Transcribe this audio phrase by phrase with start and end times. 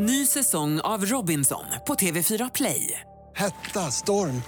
[0.00, 3.00] Ny säsong av Robinson på TV4 Play.
[3.36, 4.42] Hetta, storm,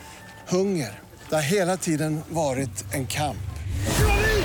[0.48, 0.98] hunger.
[1.28, 3.50] Det har hela tiden varit en kamp.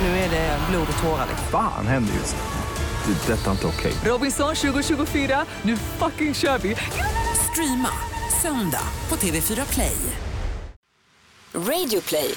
[0.01, 1.27] Nu är det blod och tårar.
[1.51, 3.13] Fan händer just nu.
[3.13, 3.33] Det.
[3.33, 3.93] är Detta är inte okej.
[4.05, 6.75] Robinson 2024, nu fucking kör vi!
[7.51, 7.89] Streama
[8.41, 9.97] söndag på TV4 Play.
[11.53, 12.35] Radio play.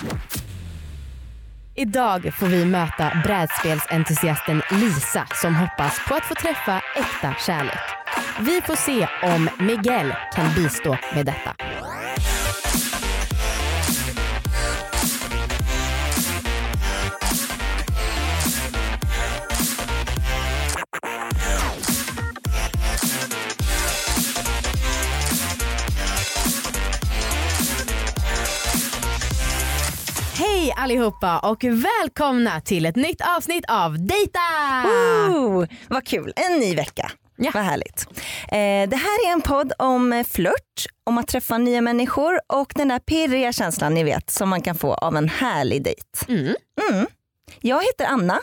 [1.77, 7.98] Idag får vi möta brädspelsentusiasten Lisa som hoppas på att få träffa äkta kärlek.
[8.41, 11.55] Vi får se om Miguel kan bistå med detta.
[30.34, 34.39] Hej allihopa och välkomna till ett nytt avsnitt av Dejta!
[34.84, 37.12] Wow, vad kul, en ny vecka.
[37.38, 37.51] Ja.
[37.55, 38.06] Vad härligt.
[38.42, 42.89] Eh, det här är en podd om flört, om att träffa nya människor och den
[42.89, 46.03] där pirriga känslan ni vet som man kan få av en härlig dejt.
[46.28, 46.55] Mm.
[46.91, 47.06] Mm.
[47.61, 48.41] Jag heter Anna.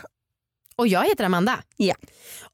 [0.78, 1.60] Och jag heter Amanda.
[1.78, 1.96] Ja.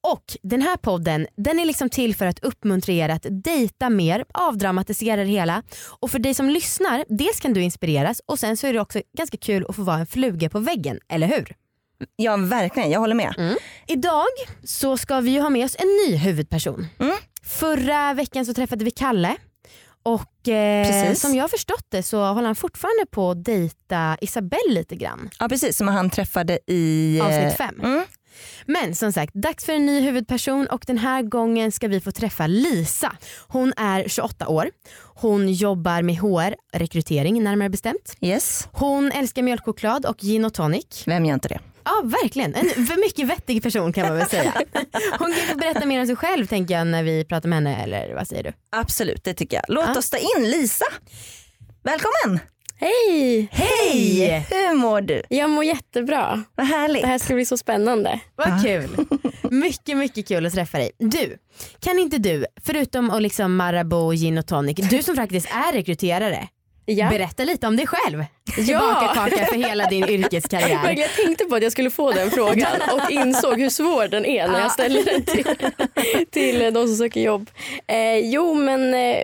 [0.02, 4.26] Och den här podden den är liksom till för att uppmuntra er att dejta mer,
[4.34, 5.64] avdramatisera det hela.
[6.00, 9.02] Och för dig som lyssnar, dels kan du inspireras och sen så är det också
[9.18, 11.56] ganska kul att få vara en fluga på väggen, eller hur?
[12.16, 13.58] Ja verkligen, jag håller med.
[13.88, 14.26] Idag
[14.64, 16.88] så ska vi ju ha med oss en ny huvudperson.
[17.00, 17.16] Mm.
[17.44, 19.36] Förra veckan så träffade vi Kalle
[20.04, 24.74] och eh, som jag har förstått det så håller han fortfarande på att dejta Isabelle
[24.74, 25.30] lite grann.
[25.40, 27.18] Ja precis, som han träffade i...
[27.20, 27.80] eh, Avsnitt fem.
[27.84, 28.04] Mm.
[28.66, 32.12] Men som sagt, dags för en ny huvudperson och den här gången ska vi få
[32.12, 33.16] träffa Lisa.
[33.48, 34.70] Hon är 28 år.
[35.16, 38.18] Hon jobbar med HR, rekrytering närmare bestämt.
[38.22, 41.04] Yes, Hon älskar mjölkchoklad och gin och tonic.
[41.06, 41.60] vem gör inte det?
[41.86, 42.66] Ja verkligen, en
[43.00, 44.54] mycket vettig person kan man väl säga.
[45.20, 47.84] Hon kan få berätta mer om sig själv tänker jag när vi pratar med henne
[47.84, 48.54] eller vad säger du?
[48.72, 49.64] Absolut, det tycker jag.
[49.68, 49.98] Låt Ja.
[50.00, 50.86] oss ta in Lisa.
[51.84, 52.40] Välkommen!
[52.76, 53.48] Hej!
[53.52, 54.46] Hej!
[54.50, 55.24] Hur mår du?
[55.30, 56.44] Jag mår jättebra.
[56.56, 57.02] Vad härligt.
[57.02, 58.20] Det här ska bli så spännande.
[58.36, 58.90] Vad kul.
[59.52, 60.92] Mycket mycket kul att träffa dig.
[60.98, 61.38] Du,
[61.80, 66.48] kan inte du, förutom att liksom Marabou, gin och tonic, du som faktiskt är rekryterare,
[66.94, 67.10] Ja.
[67.10, 68.26] berätta lite om dig själv.
[68.58, 68.64] Ja.
[68.66, 70.96] Tillbaka kaka för hela din yrkeskarriär.
[70.98, 74.48] Jag tänkte på att jag skulle få den frågan och insåg hur svår den är
[74.48, 75.46] när jag ställer den till,
[76.32, 77.50] till de som söker jobb.
[77.88, 79.18] Eh, jo men eh,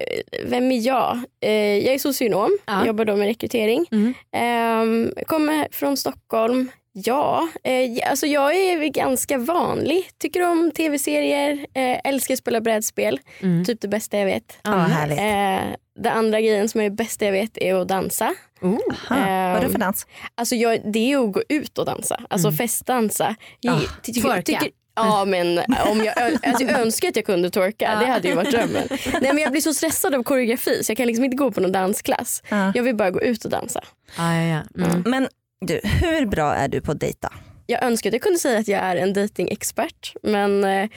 [0.46, 1.20] vem är jag?
[1.42, 2.86] Eh, jag är socionom, Ja.
[2.86, 3.86] jobbar då med rekrytering.
[3.92, 4.14] Mm.
[4.32, 6.72] Eh, kommer från Stockholm.
[7.06, 10.10] Ja, eh, alltså jag är ganska vanlig.
[10.22, 13.20] Tycker om tv-serier, eh, älskar att spela brädspel.
[13.42, 13.66] Mm.
[13.66, 14.58] Typ det bästa jag vet.
[14.64, 15.20] Ja, härligt.
[15.20, 18.36] Eh, det andra grejen som är det bästa jag vet är att dansa.
[18.62, 18.70] Oh.
[18.70, 20.08] Aha, vad är det ehm, för dans?
[20.36, 23.36] Alltså jag, det är att gå ut och dansa, alltså festdansa.
[23.68, 24.62] Ah, ty- tycker- twerka.
[24.96, 25.58] Ja men
[25.92, 28.88] om jag, alltså jag önskar att jag kunde twerka, det hade ju varit drömmen.
[29.22, 31.62] Nej men jag blir så stressad av koreografi så jag kan liksom inte gå på
[31.62, 32.44] någon dansklass.
[32.50, 32.72] Ja.
[32.76, 33.82] Jag vill bara gå ut och dansa.
[34.18, 34.86] Ja, ja, ja.
[34.86, 35.04] Mm.
[35.06, 35.28] Men
[35.66, 37.34] du, hur bra är du på att dejta?
[37.66, 40.90] Jag önskar att jag kunde säga att jag är en datingexpert men eh,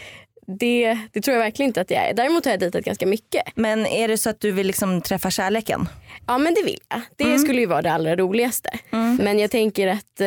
[0.58, 2.14] det, det tror jag verkligen inte att jag är.
[2.14, 3.42] Däremot har jag dejtat ganska mycket.
[3.54, 5.88] Men är det så att du vill liksom träffa kärleken?
[6.26, 7.00] Ja men det vill jag.
[7.16, 7.38] Det Mm.
[7.38, 8.70] skulle ju vara det allra roligaste.
[9.20, 10.26] Men jag tänker att eh,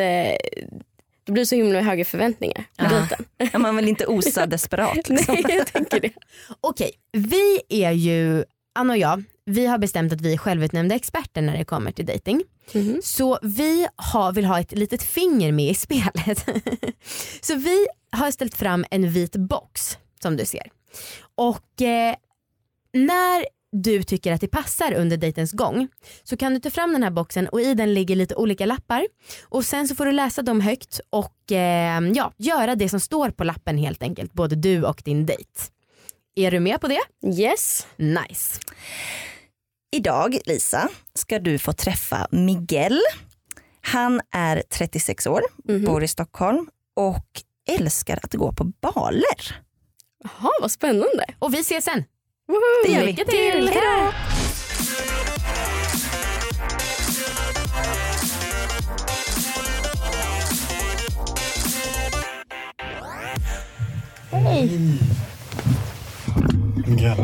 [1.24, 3.24] det blir så himla höga förväntningar på dejten.
[3.52, 5.08] Ja, man vill inte osa desperat.
[5.08, 5.34] Liksom.
[5.44, 6.10] Nej jag tänker det.
[6.60, 8.44] Okej, vi är ju,
[8.74, 12.06] Anna och jag, vi har bestämt att vi är självutnämnda experter när det kommer till
[12.06, 12.42] dating.
[12.72, 13.00] Mhm.
[13.02, 16.46] Så vi har, vill ha ett litet finger med i spelet.
[17.40, 20.70] så vi har ställt fram en vit box som du ser.
[21.34, 22.14] Och eh,
[22.92, 25.88] när du tycker att det passar under dejtens gång
[26.22, 29.06] så kan du ta fram den här boxen och i den ligger lite olika lappar
[29.42, 33.30] och sen så får du läsa dem högt och eh, ja, göra det som står
[33.30, 35.50] på lappen helt enkelt, både du och din dejt.
[36.36, 37.00] Är du med på det?
[37.40, 37.86] Yes.
[37.96, 38.60] Nice.
[39.94, 43.00] Idag, Lisa, ska du få träffa Miguel.
[43.80, 45.84] Han är 36 år, Mhm.
[45.84, 46.66] bor i Stockholm
[46.96, 47.26] och
[47.78, 49.62] älskar att gå på baler.
[50.24, 51.24] Jaha, vad spännande.
[51.38, 52.04] Och vi ses sen.
[52.86, 53.06] Det gör vi.
[53.06, 53.68] Lycka till!
[53.68, 54.12] Hejdå.
[64.32, 65.13] Miguel.
[66.86, 67.14] Ja,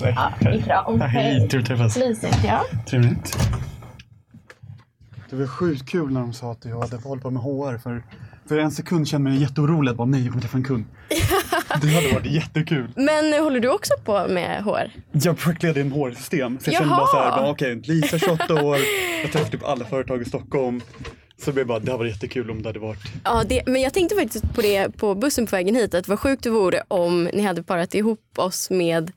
[0.00, 0.16] hej.
[0.40, 0.64] Hej.
[1.00, 1.98] Hej, att träffas.
[2.44, 2.64] Ja.
[2.86, 3.36] Trevligt.
[5.30, 7.78] Det var sjukt kul när de sa att du hade hållit på med HR.
[7.78, 8.02] För,
[8.48, 9.90] för en sekund kände jag mig jätteorolig.
[9.90, 10.84] att Bara, nej, jag kommer träffa en kund.
[11.82, 12.92] Det hade varit jättekul.
[12.96, 14.90] Men håller du också på med hår?
[15.12, 16.58] Jag projektledde en HR-system.
[16.60, 16.98] Så jag kände Jaha.
[16.98, 18.78] bara så här, bara, okej, Lisa 28 år.
[19.22, 20.80] Jag träffar typ alla företag i Stockholm.
[21.42, 23.82] Så det blev bara, det hade varit jättekul om det hade varit Ja, det, men
[23.82, 25.94] jag tänkte faktiskt på det på bussen på vägen hit.
[25.94, 29.12] Att vad sjukt det vore om ni hade parat ihop oss med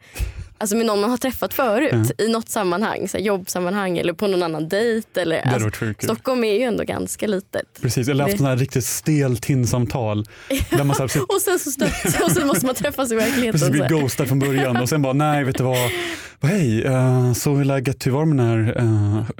[0.57, 4.44] Alltså med någon man har träffat förut i något sammanhang, så jobbsammanhang eller på någon
[4.44, 5.22] annan dejt.
[5.22, 5.94] Eller, hade alltså.
[6.00, 7.81] Stockholm är ju ändå ganska litet.
[7.81, 10.25] Precis, eller haft Det- här riktigt stel tinsamtal.
[10.69, 13.52] Där man så här, Och sen så stött, och sen måste man träffas i verkligheten.
[13.52, 13.90] precis blir här.
[13.90, 15.78] ghostad från början och sen bara nej vet du vad,
[16.42, 18.78] hej, eh, så hur är läget, hur var det med den här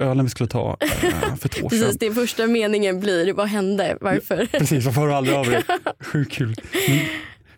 [0.00, 0.88] eh, ölen vi skulle ta eh,
[1.36, 1.78] för ett år sedan?
[1.80, 4.46] Precis, det första meningen blir vad hände, varför?
[4.46, 5.62] Precis, varför hör du aldrig av dig?
[6.00, 6.54] Sjukt kul.
[6.88, 6.98] Men,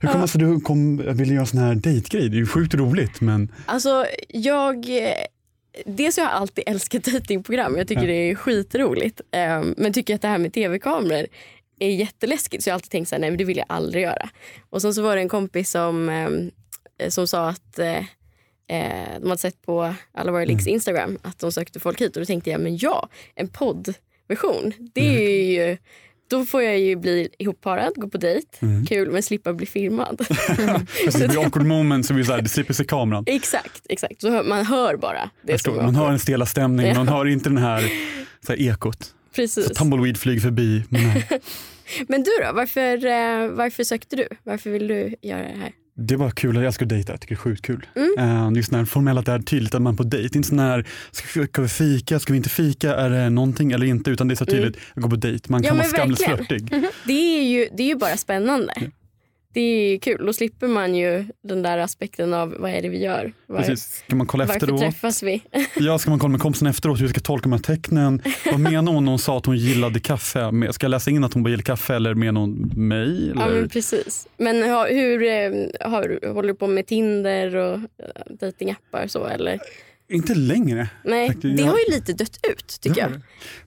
[0.00, 2.29] hur sig att du kom, ville göra en sån här dejtgrej?
[2.29, 4.87] Det är ju sjukt roligt men Alltså jag,
[5.87, 8.09] dels har jag alltid älskat dejtingprogram, jag tycker Ja.
[8.09, 9.21] det är skitroligt.
[9.31, 11.27] Eh, Men tycker att det här med tv-kameror
[11.81, 14.03] är jätteläskigt så jag har alltid tänkt så här, nej men det vill jag aldrig
[14.03, 14.29] göra.
[14.71, 17.97] Och sen så var det en kompis som, eh, som sa att eh,
[18.69, 22.21] eh, de hade sett på alla våra links Instagram att de sökte folk hit och
[22.23, 24.73] då tänkte jag men ja, en poddversion.
[24.95, 25.77] Det är ju,
[26.29, 28.49] då får jag ju bli ihopparad, gå på dejt,
[28.89, 30.19] kul men slippa bli filmad.
[31.05, 33.25] precis, det blir awkward moment så blir så här, det slipper se kameran.
[33.27, 34.21] exakt, exakt.
[34.21, 36.13] Så hör, man hör bara det man hör awkward.
[36.13, 37.81] den stela stämningen, man hör inte den här,
[38.47, 39.15] så här ekot.
[39.35, 39.67] Precis.
[39.67, 40.85] Så tumbleweed flyger förbi.
[40.89, 41.03] Men.
[42.09, 44.29] Men du då, varför, eh, varför sökte du?
[44.43, 45.73] Varför vill du göra det här?
[46.00, 47.87] Det var kul, jag älskar att dejta, jag tycker det är sjukt kul.
[47.97, 48.15] Mm.
[48.19, 50.87] Eh, Just när formellt det är tydligt att man är på dejt, inte sån här,
[51.11, 54.35] ska, ska vi fika, ska vi inte fika, är det någonting eller inte, utan det
[54.35, 55.65] är så tydligt, jag går på dejt, man Mm.
[55.65, 56.69] Ja, kan vara men skamlöst verkligen.
[56.69, 56.91] flörtig.
[57.06, 58.73] Det är ju, det är ju bara spännande.
[59.59, 59.63] Det
[59.95, 63.33] är kul, då slipper man ju den där aspekten av vad är det vi gör?
[63.47, 64.03] Var, Precis.
[64.07, 64.81] Ska man kolla varför efteråt?
[64.81, 65.43] träffas vi?
[65.77, 68.23] Ja, ska man kolla med kompisen efteråt hur vi ska tolka de här tecknen?
[68.45, 70.51] Vad menar hon när hon sa att hon gillade kaffe?
[70.73, 73.33] Ska jag läsa in att hon bara gillar kaffe eller menar hon mig?
[73.35, 73.61] Ja Eller?
[73.61, 74.27] men precis.
[74.37, 77.81] Men ha- hur eh, har, håller du på med Tinder och eh,
[78.41, 79.59] datingappar så eller?
[80.11, 80.89] Inte längre.
[81.05, 83.11] Nej, Faktiskt, det jag- har ju lite dött ut tycker jag.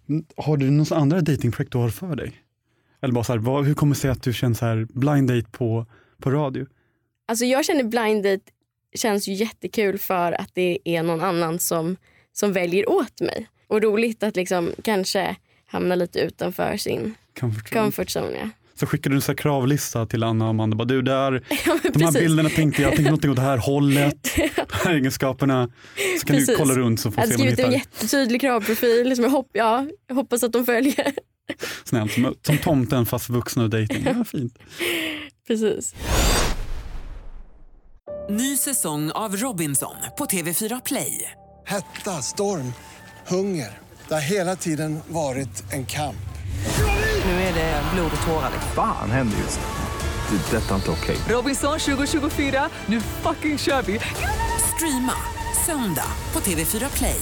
[0.10, 2.41] Mm, Har du några andra datingprojekt du har för dig?
[3.02, 5.28] Eller bara så här, vad, hur kommer det sig att du känner så här blind
[5.28, 5.86] date på,
[6.22, 6.66] på radio?
[7.28, 8.44] Alltså jag känner blind date
[8.96, 11.98] känns ju jättekul för att det är någon annan som,
[12.34, 13.48] som väljer åt mig.
[13.68, 17.82] Och roligt att liksom kanske hamna lite utanför sin Comfort zone.
[17.82, 18.38] comfort zone.
[18.42, 18.50] Ja.
[18.74, 20.76] Så skickar du en kravlista till Anna och Amanda.
[20.76, 21.32] Bara, du, där,
[21.66, 24.94] Ja, de här bilderna tänkte jag, jag tänkte något åt det här hållet, de här
[24.94, 25.70] egenskaperna.
[26.20, 26.48] Så kan Precis.
[26.50, 28.42] du kolla runt så får Jag vi hade se om skrivit en vi hittar jättetydlig
[28.42, 31.14] kravprofil som jag, hopp, ja, jag hoppas att de följer.
[31.84, 32.14] snällt.
[32.14, 34.04] Som, som tomten fast vuxna och dejting.
[34.18, 34.58] Ja, fint.
[35.48, 35.96] Precis.
[38.30, 41.32] Ny säsong av Robinson på TV4 Play.
[41.66, 42.74] Hetta, storm,
[43.28, 43.80] hunger.
[44.08, 46.16] Det har hela tiden varit en kamp.
[47.26, 48.52] Nu är det blod och tårar.
[48.76, 50.38] Fan händer just nu.
[50.38, 50.58] Det.
[50.58, 51.18] är Detta är inte okej.
[51.30, 54.00] Robinson 2024, nu fucking kör vi!
[54.76, 55.14] Streama
[55.66, 57.22] söndag på TV4 Play.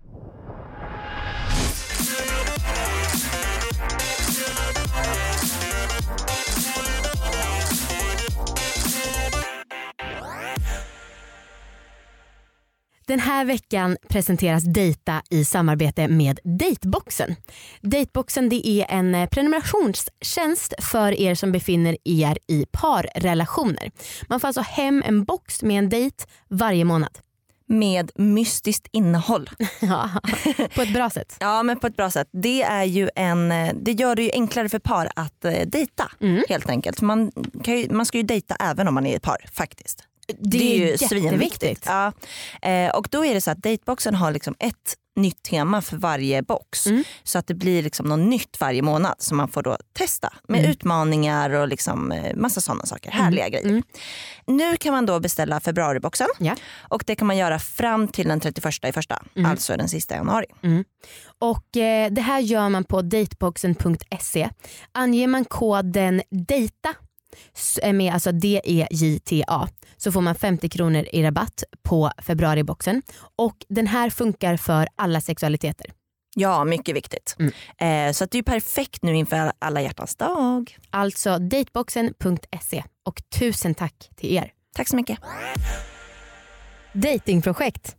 [13.11, 17.35] Den här veckan presenteras Dejta i samarbete med Dateboxen.
[17.81, 23.91] Dateboxen det är en eh, prenumerationstjänst för er som befinner er i parrelationer.
[24.27, 27.19] Man får alltså hem en box med en dejt varje månad.
[27.67, 29.49] Med mystiskt innehåll.
[29.79, 30.09] Ja,
[30.75, 31.37] på ett bra sätt.
[31.39, 32.27] Ja men på ett bra sätt.
[32.31, 36.11] Det, är ju en, eh, det gör det ju enklare för par att eh, dejta
[36.49, 37.01] helt enkelt.
[37.01, 37.31] Man,
[37.63, 40.07] kan ju, man ska ju dejta även om man är ett par faktiskt.
[40.39, 41.83] Det är ju svinviktigt.
[41.85, 42.11] Ja.
[42.61, 46.41] Eh, och då är det så att dateboxen har liksom ett nytt tema för varje
[46.41, 46.87] box.
[46.87, 47.03] Mm.
[47.23, 50.33] Så att det blir liksom något nytt varje månad som man får då testa.
[50.47, 50.71] Med Mm.
[50.71, 53.11] utmaningar och liksom, eh, massa sådana saker.
[53.11, 53.83] Härliga grejer.
[54.47, 56.27] Nu kan man då beställa februariboxen.
[56.39, 56.55] Ja.
[56.79, 59.23] Och det kan man göra fram till den 31 i första.
[59.45, 60.45] Alltså den sista januari.
[61.39, 64.49] Och eh, Det här gör man på dateboxen.se.
[64.91, 66.23] Anger man koden eh,
[67.93, 73.01] med alltså D-E-J-T-A så får man 50 kronor i rabatt på februariboxen.
[73.35, 75.87] Och den här funkar för alla sexualiteter.
[76.35, 77.35] Ja, mycket viktigt.
[77.77, 80.77] Eh, så att det är perfekt nu inför alla hjärtans dag.
[80.89, 84.51] Alltså dateboxen.se och tusen tack till er.
[84.75, 85.19] Tack så mycket.
[86.93, 87.95] Datingprojekt.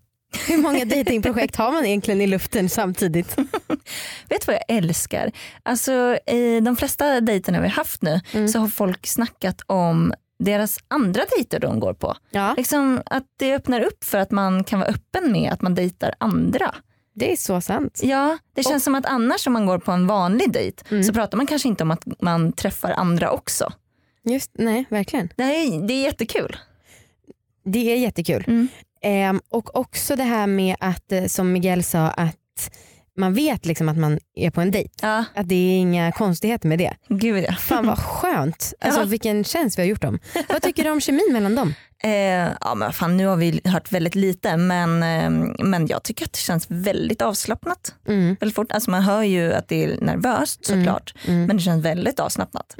[0.48, 3.36] Hur många datingprojekt har man egentligen i luften samtidigt?
[4.28, 5.32] Vet du vad jag älskar?
[5.62, 8.48] Alltså, I de flesta dejterna vi har haft nu Mm.
[8.48, 12.16] så har folk snackat om deras andra dejter de går på.
[12.30, 12.54] Ja.
[12.56, 16.14] Liksom att det öppnar upp för att man kan vara öppen med att man dejtar
[16.18, 16.74] andra.
[17.14, 18.00] Det är så sant.
[18.02, 21.02] Ja, det känns som att annars om man går på en vanlig dejt Mm.
[21.04, 23.72] så pratar man kanske inte om att man träffar andra också.
[24.24, 25.28] Just, nej, verkligen.
[25.36, 26.56] Det, här är, det är jättekul.
[27.64, 28.44] Det är jättekul.
[28.46, 28.68] Mm.
[29.02, 32.36] Ehm, och också det här med att, eh, som Miguel sa, att
[33.16, 34.90] man vet liksom att man är på en dejt.
[35.02, 36.94] Ja, Att det är inga konstigheter med det.
[37.08, 37.52] gud ja.
[37.54, 38.74] Fan vad skönt.
[38.80, 39.06] Alltså Ja.
[39.06, 40.18] vilken tjänst vi har gjort dem.
[40.48, 41.74] Vad tycker du om kemin mellan dem?
[42.04, 42.10] Eh,
[42.60, 45.30] ja men fan, nu har vi hört väldigt lite men, eh,
[45.64, 47.94] men jag tycker att det känns väldigt avslappnat.
[48.08, 48.36] Mm.
[48.40, 48.72] Väldigt fort.
[48.72, 51.46] Alltså man hör ju att det är nervöst såklart Mm.
[51.46, 52.74] men det känns väldigt avslappnat.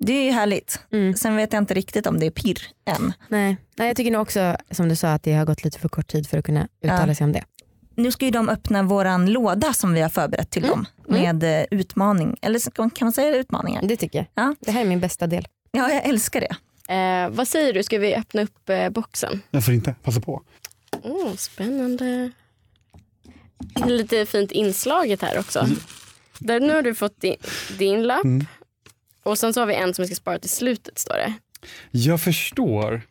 [0.00, 0.06] Mm.
[0.06, 0.80] Det är ju härligt.
[0.92, 1.14] Mm.
[1.14, 3.12] Sen vet jag inte riktigt om det är pirr än.
[3.28, 3.56] Nej.
[3.76, 6.06] Nej, jag tycker nog också som du sa att det har gått lite för kort
[6.08, 7.14] tid för att kunna uttala Ja.
[7.14, 7.44] sig om det.
[7.94, 11.64] Nu ska ju de öppna våran låda som vi har förberett till dem med eh,
[11.70, 12.36] utmaning.
[12.42, 13.82] Eller kan man säga utmaningar?
[13.82, 14.26] Det tycker jag.
[14.44, 14.54] Ja.
[14.60, 15.48] Det här är min bästa del.
[15.70, 16.56] Ja, jag älskar det.
[16.94, 19.42] Eh, vad säger du, ska vi öppna upp eh, boxen?
[19.50, 19.94] Varför inte?
[20.02, 20.42] Passa på.
[21.02, 22.30] Oh, spännande.
[23.58, 25.66] Det är lite fint inslaget här också.
[26.38, 27.36] Där, nu har du fått din,
[27.78, 28.26] din lapp.
[29.28, 31.32] Och sen så har vi en som vi ska spara till slutet står det.
[31.90, 33.02] Jag förstår.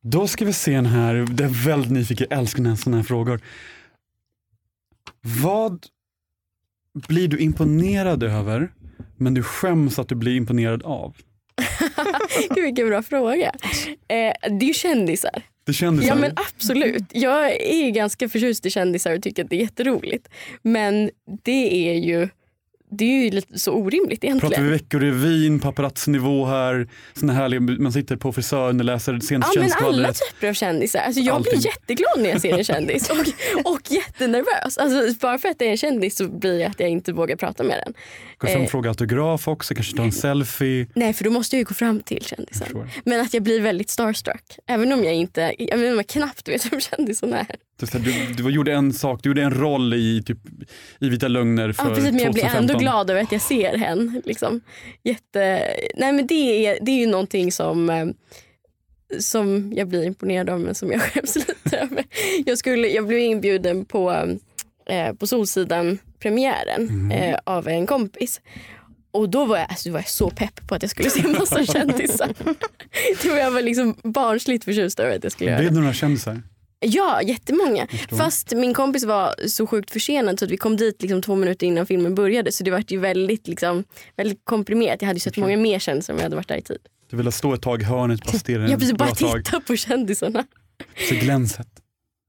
[0.00, 3.40] Då ska vi se den här, det är väldigt nyfiken, jag älskar sådana här frågor.
[5.42, 5.86] Vad
[7.08, 8.72] blir du imponerad över
[9.16, 11.16] men du skäms att du blir imponerad av?
[12.54, 13.52] Gud vilken bra fråga.
[14.08, 15.42] Eh, det är ju kändisar.
[15.64, 16.20] Det kändes Ja så.
[16.20, 17.04] men absolut.
[17.12, 20.28] Jag är ganska förtjust i kändisar och tycker att det är jätteroligt.
[20.62, 21.10] Men
[21.42, 22.28] det är ju,
[22.92, 24.50] det är ju lite så orimligt egentligen.
[24.50, 29.62] Pratar vi veckorevyn, paparazzi-nivå här, såna härliga, man sitter på frisören och läser senaste Ja
[29.80, 31.00] men alla typer av kändisar.
[31.00, 31.50] Alltså, jag Allting.
[31.58, 33.16] blir jätteglad när jag ser en kändis och,
[33.72, 34.78] och jättenervös.
[34.78, 37.36] Alltså, bara för att det är en kändis så blir det att jag inte vågar
[37.36, 37.94] prata med den.
[38.40, 38.64] Fram Eh.
[38.64, 40.86] och fråga autograf också, kanske ta en selfie.
[40.94, 42.88] Nej för då måste jag ju gå fram till kändisen.
[43.04, 44.58] Men att jag blir väldigt starstruck.
[44.66, 47.46] Även om jag inte, jag menar, knappt vet vem kändisen är.
[47.90, 50.38] Du, du, du gjorde en sak, du gjorde en roll i, typ,
[51.00, 52.60] i Vita lögner för Ja, precis, men jag blir 2015.
[52.70, 54.22] ändå glad över att jag ser hen.
[54.24, 54.60] Liksom.
[55.04, 55.62] Jätte...
[55.96, 58.06] Nej, men det, är, det är ju någonting som, eh,
[59.18, 62.04] som jag blir imponerad av men som jag skäms lite över.
[62.46, 64.10] Jag, skulle, jag blev inbjuden på,
[64.90, 67.10] eh, på Solsidan-premiären Mm.
[67.12, 68.40] eh, av en kompis.
[69.14, 71.20] Och då var jag, alltså, då var jag så pepp på att jag skulle se
[71.20, 72.34] en massa kändisar.
[73.22, 75.64] Det var jag var liksom barnsligt förtjust över att jag skulle göra det.
[75.64, 76.42] Blev det några kändisar?
[76.82, 77.86] Ja, jättemånga.
[78.18, 81.66] Fast min kompis var så sjukt försenad så att vi kom dit liksom två minuter
[81.66, 82.52] innan filmen började.
[82.52, 83.84] Så det var ju väldigt, liksom,
[84.16, 84.96] väldigt komprimerat.
[85.02, 86.78] Jag hade ju sett många mer kändisar om jag hade varit där i tid.
[87.10, 89.44] Du ville stå ett tag i hörnet, bara stirra Jag precis bara tag.
[89.44, 90.44] titta på kändisarna.
[91.08, 91.68] Se glänset.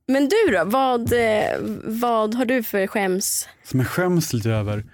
[0.08, 1.44] Men du då, vad, eh,
[1.84, 3.48] vad har du för skäms?
[3.64, 4.86] Som jag skäms lite över.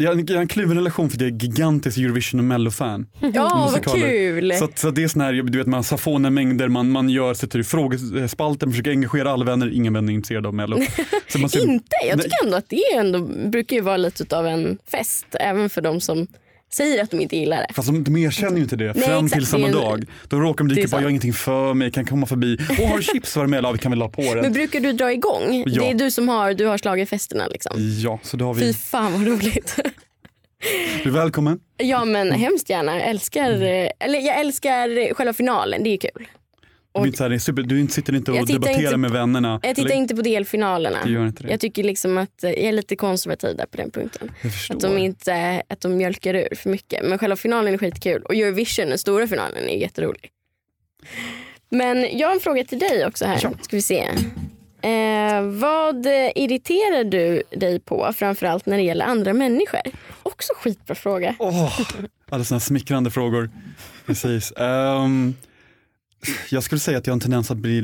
[0.00, 3.06] Jag har en- jag har en kluven relation för det är gigantisk Eurovision och Mello-fan.
[3.34, 4.52] Ja, vad kul!
[4.58, 6.90] Så, att- så att det är sån här, du vet man har safona mängder, man,
[6.90, 10.78] man gör, sätter i frågespalten, försöker engagera alla vänner, ingen vän är intresserad av Mello.
[11.28, 11.86] Ser- Inte?
[12.08, 12.24] Jag Nej.
[12.24, 13.20] tycker ändå att det är ändå,
[13.50, 15.26] brukar ju vara lite av en fest.
[15.40, 16.26] Även för de som
[16.74, 17.74] säger att de inte gillar det.
[17.74, 20.04] Fast de, erkänner ju inte det Nej, fram exakt, till samma det dag.
[20.28, 22.58] Då råkar de det dyka upp och jag har ingenting för mig, kan komma förbi.
[22.70, 23.64] Och har du chips var med?
[23.64, 24.42] Ja, vi kan väl ha på det.
[24.42, 25.64] Men brukar du dra igång?
[25.66, 25.82] Ja.
[25.82, 27.72] Det är du som har, du har slagit festerna liksom.
[27.78, 28.72] Ja, så då har Fy vi.
[28.74, 29.76] fan vad roligt.
[31.02, 31.58] Du är välkommen.
[31.76, 32.98] Ja men hemskt gärna.
[32.98, 36.26] Jag älskar, eh, eller jag älskar själva finalen, det är kul.
[36.94, 39.60] Du, inte så här, super, du sitter inte och debatterar inte- med vännerna.
[39.62, 40.98] Jag tittar Eller- inte på delfinalerna.
[41.04, 41.32] Du.
[41.48, 44.30] Jag tycker liksom att jag är lite konservativ där på den punkten.
[44.70, 47.04] Att de, inte, att de mjölkar ur för mycket.
[47.04, 48.22] Men själva finalen är skitkul.
[48.22, 50.30] Och Eurovision, den stora finalen, är jätterolig.
[51.70, 53.38] Men jag har en fråga till dig också här.
[53.38, 54.08] Ska vi se.
[54.82, 59.80] Eh, vad irriterar du dig på framförallt när det gäller andra människor?
[60.22, 61.34] Också skitbra fråga.
[61.38, 61.80] Åh,
[62.30, 63.50] alla sådana smickrande frågor.
[64.06, 64.52] Precis.
[64.56, 65.34] Ehm,
[66.50, 67.80] jag skulle säga att jag har en tendens att bli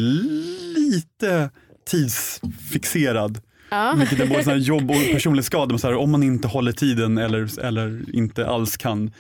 [0.77, 1.51] lite
[1.91, 3.41] tidsfixerad.
[3.71, 3.95] Ja.
[3.99, 5.67] Vilket är både sån jobb och personlighetsskada.
[5.73, 9.11] Men så här, om man inte håller tiden eller, eller inte alls kan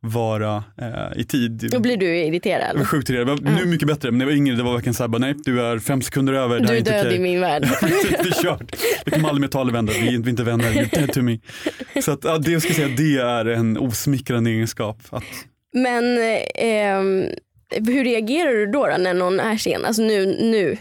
[0.00, 1.68] vara eh, i tid.
[1.72, 2.70] Då blir du irriterad.
[2.72, 3.42] Jag var sjukt irriterad.
[3.44, 5.62] Nu mycket bättre, men när jag var yngre det var verkligen såhär, bara, nej du
[5.62, 7.16] är fem sekunder över, det Du är inte död okej.
[7.16, 7.62] i min värld.
[7.80, 8.76] det är kört.
[9.04, 11.38] Vi kommer aldrig mer tala vänner, vi är inte- vänner, you're dead to me.
[12.02, 14.98] Så att, ja, det jag ska säga, det är en osmickrande egenskap.
[15.10, 15.24] Att,
[15.72, 17.24] Men eh, ehm,
[17.74, 19.84] hur reagerar du då, då när någon är sen?
[19.84, 20.76] Alltså nu, nu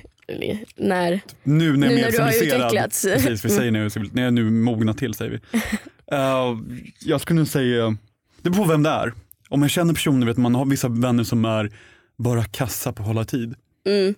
[0.75, 1.19] när...
[1.43, 3.01] nu när jag är Nu när du har utvecklats.
[3.01, 5.60] precis, vi säger nu, när jag nu mognar till säger vi.
[6.12, 6.57] Eh,
[7.00, 7.98] jag skulle säga,
[8.41, 9.13] det beror på vem det är.
[9.50, 11.71] Om jag känner personer, vet man har vissa vänner som är
[12.17, 13.55] bara kassa på att hålla tid.
[13.86, 14.15] Mm.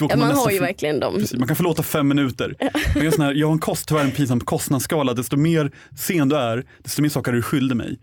[0.00, 1.14] Ja, man nästan har ju verkligen dem.
[1.14, 2.54] Precis, man kan förlåta fem minuter.
[2.94, 5.14] Men jag, här, jag har en kost, tyvärr en pinsam kostnadsskala.
[5.14, 7.98] Desto mer sen du är, desto mer saker är du skyldig mig.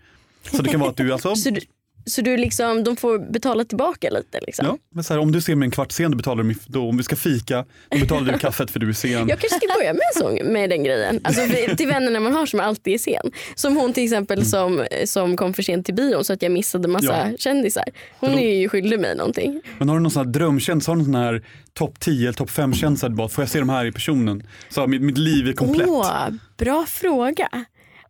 [0.51, 1.61] Så det kan vara att du alltså, Så, du,
[2.07, 4.39] så du liksom, de får betala tillbaka lite?
[4.47, 4.65] Liksom.
[4.65, 6.89] ja, men så här, om du ser mig en kvart sen, då betalar du då,
[6.89, 9.11] om vi ska fika, då betalar du kaffet för du är sen.
[9.11, 11.19] Jag kanske ska börja med, en med den grejen.
[11.23, 13.31] Alltså för, till vännerna man har som alltid är sen.
[13.55, 16.87] Som hon till exempel som, som kom för sent till bion så att jag missade
[16.87, 17.31] massa Mm.
[17.31, 17.37] Ja.
[17.37, 17.83] kändisar.
[18.19, 18.39] Hon Förlåt.
[18.45, 19.61] är ju skyldig mig någonting.
[19.77, 22.33] Men har du någon sån här drömkändis, har du någon sån här topp 10 eller
[22.33, 24.43] topp 5 kändisar, du bara, får jag se de här i personen?
[24.69, 25.87] Så här, mitt, mitt liv är komplett.
[25.87, 27.49] Åh, bra fråga.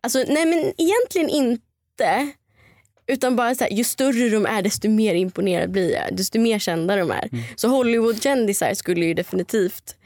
[0.00, 2.32] Alltså, nej men egentligen inte.
[3.08, 6.16] Utan bara så här, ju större de är desto mer imponerad blir jag.
[6.16, 7.28] Desto mer kända de är.
[7.32, 7.44] Mm.
[7.56, 9.96] Så Hollywood-kändisar skulle ju definitivt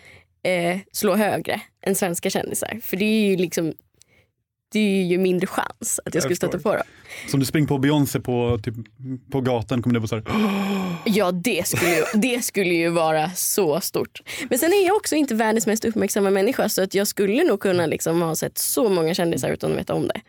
[0.43, 2.81] eh, slå högre än svenska kändisar.
[2.83, 3.73] För det är ju liksom
[4.73, 6.83] det är ju mindre chans att jag skulle stöta på dem.
[7.31, 8.75] Som du springer på Beyoncé på, typ,
[9.31, 10.25] på gatan kommer det vara så här,
[11.05, 14.23] Ja det skulle, ju, det skulle ju vara så stort.
[14.51, 17.61] Men sen är jag också inte världens mest uppmärksamma människa så att jag skulle nog
[17.61, 20.21] kunna liksom ha sett så många kändisar utan att veta om det.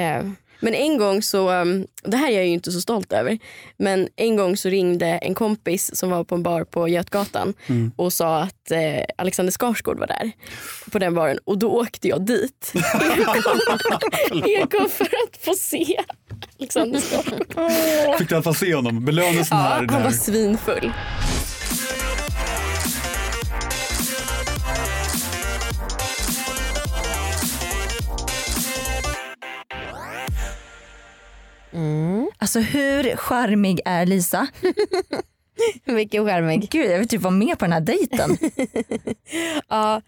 [0.00, 0.22] Eh,
[0.62, 3.38] men en gång så, um, det här är jag ju inte så stolt över,
[3.76, 7.92] men en gång så ringde en kompis som var på en bar på Götgatan Mm.
[7.96, 10.32] och sa att eh, Alexander Skarsgård var där
[10.92, 12.72] på den baren och då åkte jag dit
[13.26, 13.60] enkom,
[14.60, 15.96] enkom för att få se
[16.60, 18.18] Alexander Skarsgård.
[18.18, 19.86] fick du i alla fall se honom, belönades den Ja, här.
[19.90, 20.92] han var svinfull.
[32.38, 34.46] Alltså hur charmig är Lisa?
[35.84, 36.68] Mycket charmig.
[36.70, 38.36] Gud jag vill typ vara med på den här dejten.
[39.68, 40.02] Ja,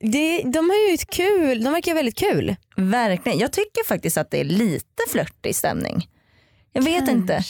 [0.00, 2.56] det, de har ju ett kul, de verkar väldigt kul.
[2.76, 3.38] Verkligen.
[3.38, 6.08] Jag tycker faktiskt att det är lite flörtig stämning.
[6.72, 7.42] Jag vet inte.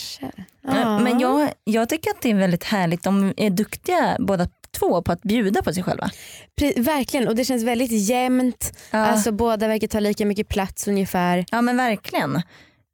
[0.63, 0.99] Ja.
[0.99, 3.03] Men jag, jag tycker att det är väldigt härligt.
[3.03, 6.11] De är duktiga båda två på att bjuda på sig själva.
[6.61, 8.79] Pre- verkligen och det känns väldigt jämnt.
[8.91, 8.99] Ja.
[8.99, 11.45] Alltså båda verkar ta lika mycket plats ungefär.
[11.51, 12.43] Ja men verkligen.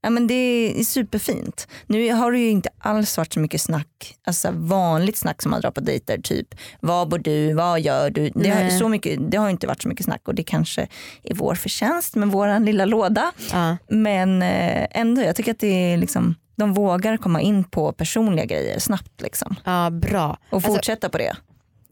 [0.05, 0.35] Ja, men det
[0.81, 1.69] är superfint.
[1.87, 5.61] Nu har det ju inte alls varit så mycket snack, alltså vanligt snack som man
[5.61, 6.19] drar på dejter.
[6.19, 8.31] Typ vad bor du, vad gör du?
[8.35, 10.88] Det har, så mycket, det har inte varit så mycket snack och det kanske
[11.23, 13.33] är vår förtjänst med våran lilla låda.
[13.53, 13.77] Ja.
[13.88, 18.45] Men eh, ändå, jag tycker att det är liksom, de vågar komma in på personliga
[18.45, 19.57] grejer snabbt liksom.
[19.65, 20.38] Ja bra.
[20.51, 21.37] Och Alltså, fortsätta på det.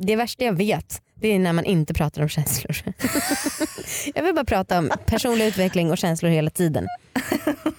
[0.00, 2.76] Det värsta jag vet det är när man inte pratar om känslor.
[4.14, 6.86] jag vill bara prata om personlig utveckling och känslor hela tiden.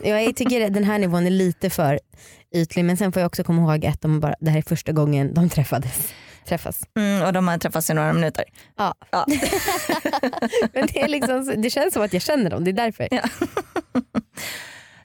[0.04, 2.00] Jag tycker att den här nivån är lite för
[2.56, 4.92] ytlig men sen får jag också komma ihåg att de bara, det här är första
[4.92, 6.14] gången de träffades.
[6.48, 6.82] träffas.
[6.98, 8.44] Mm, och de har träffats i några minuter.
[8.78, 8.96] Ja.
[9.12, 9.26] Ja.
[10.74, 13.08] men det, är liksom, det känns som att jag känner dem, det är därför.
[13.12, 13.22] Ja.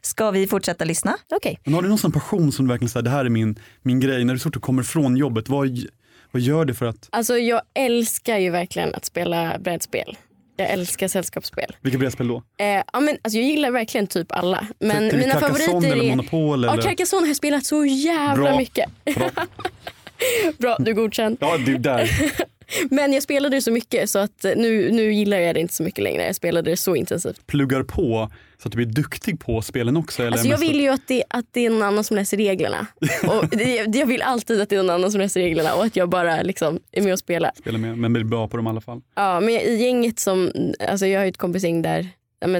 [0.07, 1.16] Ska vi fortsätta lyssna?
[1.31, 1.61] Okej.
[1.64, 4.00] Men har du någon sån passion som du verkligen säger det här är min, min
[4.00, 5.87] grej, när du så fort du kommer från jobbet, vad,
[6.31, 10.17] vad gör det för att, Alltså jag älskar ju verkligen att spela brädspel.
[10.57, 11.77] Jag älskar sällskapsspel.
[11.81, 12.43] vilka brädspel då?
[12.59, 14.67] Eh, ja, men, alltså, jag gillar verkligen typ alla.
[14.79, 16.09] Men Är det mina favoriter eller är...
[16.11, 16.65] Monopol?
[16.65, 16.77] Ja?
[16.77, 18.57] Carcassonne har jag spelat så jävla Bra.
[18.57, 18.91] mycket.
[19.15, 19.31] Bra.
[20.59, 21.37] Bra, du är godkänd.
[21.41, 22.11] Ja, är där.
[22.90, 25.74] Men jag spelade det så mycket så att eh, nu, nu gillar jag det inte
[25.74, 26.26] så mycket längre.
[26.26, 27.46] Jag spelade det så intensivt.
[27.46, 28.31] Pluggar på
[28.62, 30.22] så att du blir duktig på spelen också?
[30.22, 32.87] Eller Alltså jag vill ju att det, att det är någon annan som läser reglerna.
[33.29, 35.96] Och det, jag vill alltid att det är någon annan som läser reglerna och att
[35.96, 37.50] jag bara liksom är med och spelar.
[37.59, 39.00] Spela med, men blir bra på dem i alla fall.
[39.14, 40.52] Ja, men i gänget som,
[40.88, 42.09] alltså jag har ju ett kompisgäng där,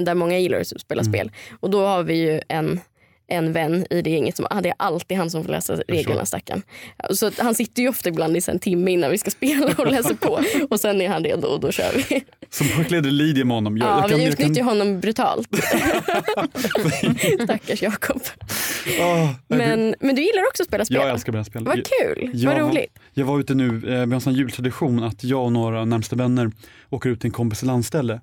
[0.05, 1.13] där många gillar att spela Mm.
[1.13, 1.31] spel.
[1.59, 2.79] Och då har vi ju en,
[3.27, 6.61] en vän i det gänget som det är alltid han som får läsa reglerna stackarn.
[7.11, 9.87] Så han sitter ju ofta ibland i så en timme innan vi ska spela och
[9.91, 10.39] läser på.
[10.69, 12.23] Och sen är han redo och då kör vi.
[12.49, 13.77] Som projektledare lider med honom.
[13.77, 15.49] Jag, Ja, jag kan, vi utnyttjar kan, honom brutalt.
[17.43, 18.21] Stackars Jakob.
[18.97, 20.97] Jag- Men, men du gillar också att spela spel?
[20.97, 21.63] jag älskar brädspel.
[21.65, 22.99] Vad kul, Jag vad roligt.
[23.13, 26.15] Jag var ute nu, eh, vi har en sån jultradition att jag och några närmsta
[26.15, 26.51] vänner
[26.89, 28.21] åker ut till en kompis landställe.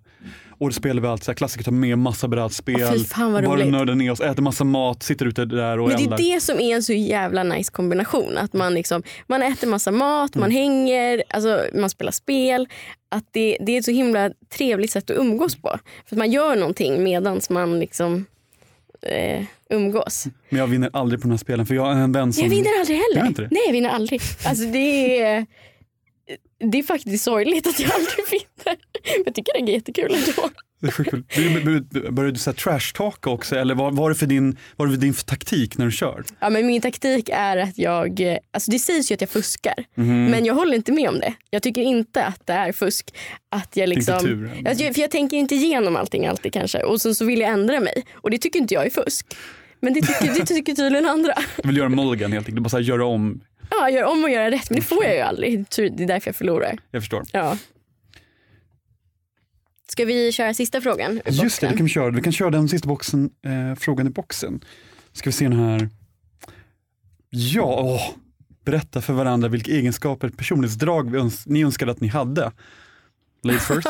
[0.58, 3.94] Och då spelar vi allt så här klassiker, tar med massa brädspel, vad bara nördar
[3.94, 6.74] ner oss, äter massa mat, sitter ute där och Men det är det som är
[6.74, 8.38] en så jävla nice kombination.
[8.38, 10.56] Att man, liksom, man äter massa mat, man Mm.
[10.56, 12.68] hänger, alltså, man spelar spel.
[13.08, 15.68] Att det, det är ett så himla trevligt sätt att umgås på.
[16.08, 18.26] För att man gör någonting medan man liksom,
[19.06, 20.26] eh, umgås.
[20.48, 22.42] Men jag vinner aldrig på de här spelen för jag är vän som...
[22.42, 23.30] Jag vinner aldrig heller.
[23.36, 23.48] det?
[23.50, 24.20] Nej jag vinner aldrig.
[24.46, 25.46] Alltså, det, är,
[26.70, 28.76] det är faktiskt sorgligt att jag aldrig vinner.
[29.16, 30.50] Men jag tycker det är jättekul ändå.
[30.84, 31.36] Det är sjukt.
[31.36, 34.90] Började du, började du så här trash-talka också eller vad var det för din, vad
[34.90, 36.24] för din taktik när du kör?
[36.40, 39.84] Ja, men min taktik är att jag, alltså det sägs ju att jag fuskar.
[39.94, 40.24] Mhm.
[40.24, 41.34] Men jag håller inte med om det.
[41.50, 43.14] Jag tycker inte att det är fusk.
[43.48, 46.82] Att jag liksom, jag, för jag tänker inte igenom allting alltid kanske.
[46.82, 48.04] Och sen så vill jag ändra mig.
[48.14, 49.26] Och det tycker inte jag är fusk.
[49.80, 51.34] Men det tycker, det tycker tydligen andra.
[51.62, 53.40] Du vill göra mulligan helt enkelt, du bara så här, göra om.
[53.70, 55.64] Ja, gör om och göra rätt men det får jag ju aldrig.
[55.76, 56.78] Det är därför jag förlorar.
[56.90, 57.24] Jag förstår.
[57.32, 57.58] Ja.
[59.88, 61.20] Ska vi köra sista frågan?
[61.26, 62.10] Just det, det kan vi köra.
[62.10, 64.60] Vi kan köra den sista boxen, eh, frågan i boxen.
[65.12, 65.88] Ska vi se den här.
[67.30, 68.10] Ja, åh.
[68.64, 72.52] berätta för varandra vilka egenskaper, personlighetsdrag öns- ni önskade att ni hade.
[73.42, 73.88] Ladies first.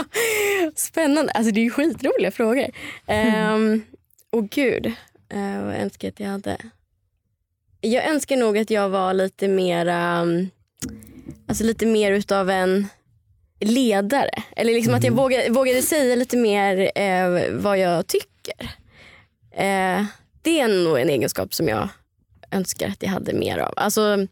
[0.74, 1.32] Spännande.
[1.32, 2.66] Alltså det är ju skitroliga frågor.
[3.06, 3.82] Ehm,
[4.30, 6.56] Åh gud, uh, vad önskar jag att jag hade?
[7.80, 9.86] Jag önskar nog att jag var lite mer,
[10.22, 10.50] um,
[11.48, 12.86] alltså lite mer utav en
[13.60, 14.42] ledare.
[14.56, 18.70] Eller liksom att jag vågade, vågade säga lite mer eh, vad jag tycker.
[19.50, 20.04] Eh,
[20.42, 21.88] det är nog en egenskap som jag
[22.50, 23.74] önskar att jag hade mer av.
[23.76, 24.26] Alltså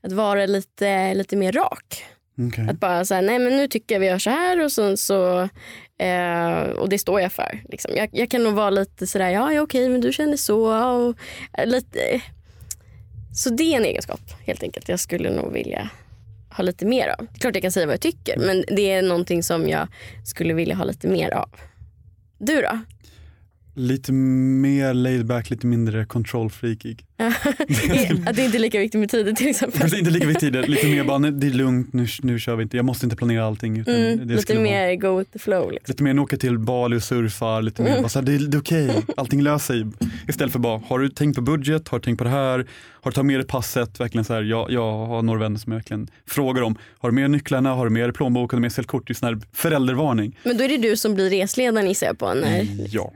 [0.00, 2.04] att vara lite, lite mer rak.
[2.48, 2.68] Okej.
[2.68, 5.48] Att bara säga, nej men nu tycker jag vi gör så här och sen så
[5.98, 7.62] eh, och det står jag för.
[7.68, 7.90] Liksom.
[7.96, 10.60] Jag, jag kan nog vara lite sådär, ja, ja okej men du känner så.
[10.66, 11.16] Och,
[11.58, 12.22] eh, lite,
[13.34, 14.88] så det är en egenskap helt enkelt.
[14.88, 15.90] Jag skulle nog vilja
[16.56, 17.26] ha lite mer av.
[17.38, 19.88] Klart jag kan säga vad jag tycker men det är någonting som jag
[20.24, 21.50] skulle vilja ha lite mer av.
[22.38, 22.78] Du då?
[23.74, 27.05] Lite mer laid back, lite mindre control freakig
[28.26, 29.80] att det inte är lika viktigt med tiden till exempel.
[29.80, 32.62] Kanske inte lika viktigt, lite mer bara, nej, det är lugnt, nu, nu kör vi
[32.62, 32.76] inte.
[32.76, 33.78] Jag måste inte planera allting.
[33.78, 35.70] Utan Mm, lite skulle vara- mer go with the flow.
[35.70, 35.92] Liksom.
[35.92, 38.02] Lite mer åka till Bali och surfa, lite mer Mm.
[38.02, 39.86] bara så här, det, är- det är okej, allting löser sig.
[40.28, 42.66] Istället för bara, har du tänkt på budget, har du tänkt på det här,
[43.00, 45.72] har du tagit med dig passet, verkligen så här, jag, jag har några vänner som
[45.72, 48.72] jag verkligen frågar om, har du med nycklarna, har du med plånboken, har du med
[48.72, 50.38] säljkort, är sån här föräldervarning.
[50.42, 52.34] Men då är det du som blir resledaren gissar jag på.
[52.34, 52.66] När...
[52.90, 53.12] Ja,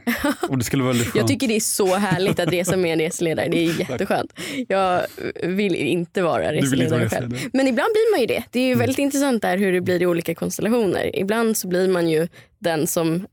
[0.49, 1.17] och det skulle vara väldigt skönt.
[1.21, 3.49] Jag tycker det är så härligt att resa med en reseledare.
[3.49, 4.33] Det är jätteskönt.
[4.69, 5.07] Jag
[5.43, 7.27] vill inte vara reseledare själv.
[7.27, 7.51] Mm.
[7.53, 8.45] Men ibland blir man ju det.
[8.51, 11.17] Det är ju väldigt intressant där hur det blir i olika konstellationer.
[11.17, 13.27] Ibland så blir man ju den som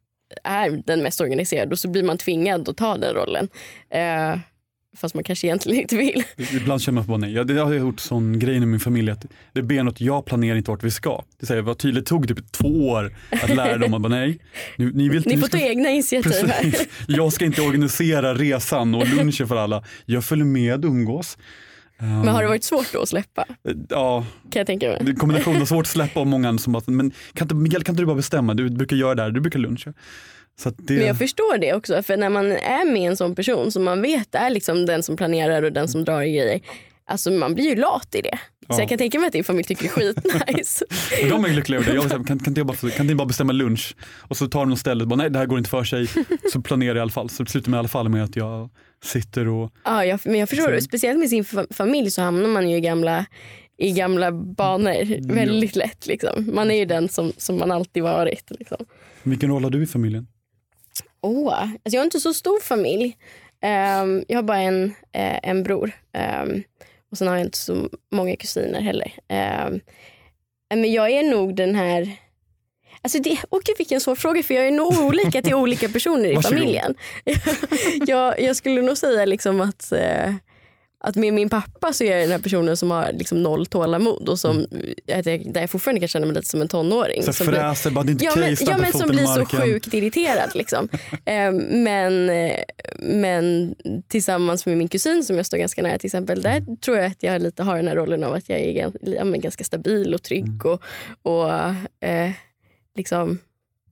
[0.44, 3.50] är den mest organiserade och så blir man tvingad att ta den rollen.
[3.90, 4.40] Eh,
[4.98, 6.24] fast man kanske egentligen inte vill.
[6.54, 7.34] Ibland känner man bara nej.
[7.34, 10.26] Ja, det har jag gjort sån grej i min familj att det ber något, jag
[10.26, 11.24] planerar inte vart vi ska.
[11.40, 14.40] Det säger, var tydligt, tog typ två år att lära dem att bara, nej.
[14.76, 16.74] Nu, ni vill, Ni får ska- ta egna initiativ här.
[17.08, 19.84] Jag ska inte organisera resan och lunchen för alla.
[20.06, 21.38] Jag följer med och umgås.
[22.00, 23.46] Men har det varit svårt då att släppa?
[23.90, 25.16] Ja, Kan jag tänka mig.
[25.16, 28.02] kombination av svårt att släppa och många som bara, men kan inte, Miguel kan inte
[28.02, 28.54] du bara bestämma?
[28.54, 29.94] Du brukar göra det här, du brukar luncha.
[30.62, 32.04] Så det, Men jag förstår det också.
[32.04, 35.18] För när man är med en sån person som man vet är liksom den som
[35.18, 36.62] planerar och den som drar i grejer.
[37.10, 38.40] Alltså man blir ju lat i det.
[38.60, 38.80] Så Ja.
[38.80, 40.86] jag kan tänka mig att din familj tycker det är skitnice.
[41.30, 41.96] de är lyckliga över det.
[41.96, 43.96] Jag säga, kan, kan, jag bara, kan inte ni bara bestämma lunch?
[44.20, 46.08] Och så tar de något ställe och bara, nej det här går inte för sig.
[46.52, 47.30] Så planerar jag i alla fall.
[47.30, 48.70] Så det slutar med i alla fall med att jag
[49.04, 50.76] sitter och ja, jag, men jag förstår.
[50.80, 53.26] Så- Speciellt med sin fa- familj så hamnar man ju i gamla,
[53.78, 56.08] i gamla banor väldigt lätt.
[56.08, 56.50] Liksom.
[56.54, 58.52] Man är ju den som, som man alltid varit.
[58.60, 58.78] Liksom.
[59.24, 60.28] Vilken roll har du i familjen?
[61.22, 63.18] Åh, alltså jag har inte så stor familj.
[63.62, 65.92] Ehm, jag har bara en, eh, en bror.
[66.14, 66.64] Ehm,
[67.12, 69.14] och sen har jag inte så många kusiner heller.
[69.28, 69.80] Ehm,
[70.70, 72.12] men jag är nog den här...
[73.02, 76.40] Alltså det, åh gud vilken svår fråga för jag är nog olika till olika personer
[76.40, 76.96] i familjen.
[78.08, 80.34] jag, jag skulle nog säga liksom att, eh,
[81.00, 84.30] att med min pappa så är jag den här personen som har liksom noll tålamod
[84.30, 84.66] och som,
[85.06, 87.24] jag, där jag fortfarande kan känna mig lite som en tonåring.
[87.24, 89.46] Så som blir- fräser, bara det är inte Ja men, ja, men som blir så
[89.46, 90.52] sjukt irriterad.
[90.56, 90.90] Liksom.
[91.26, 92.32] Eh, men,
[93.00, 93.76] men
[94.08, 96.42] tillsammans med min kusin som jag står ganska nära till exempel.
[96.42, 99.24] Där tror jag att jag lite har den här rollen av att jag är ja,
[99.24, 100.60] ganska stabil och trygg Mm.
[100.64, 100.82] och,
[101.22, 101.50] och
[102.10, 102.32] eh,
[102.96, 103.40] liksom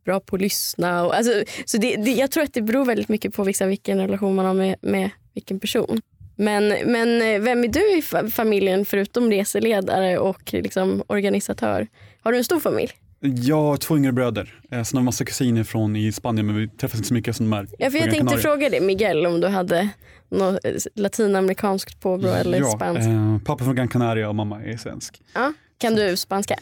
[0.05, 1.05] bra på att lyssna.
[1.05, 3.97] Och, alltså, så det, det, jag tror att det beror väldigt mycket på liksom, vilken
[3.97, 6.01] relation man har med, med vilken person.
[6.35, 11.87] Men, men eh, vem är du i fa- familjen förutom reseledare och liksom, organisatör?
[12.21, 12.91] Har du en stor familj?
[13.19, 14.59] Jag har två yngre bröder.
[14.71, 17.35] Eh, Sen har vi massa kusiner från i Spanien men vi träffas inte så mycket
[17.35, 19.89] som de är Ja, för jag tänkte fråga dig Miguel om du hade
[20.29, 23.05] något eh, latinamerikanskt påbrå eller ja, spanskt.
[23.07, 25.21] Eh, pappa från Gran Canaria och mamma är svensk.
[25.33, 25.53] Ja.
[25.77, 26.55] Kan du spanska?